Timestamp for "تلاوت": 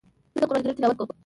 0.77-0.97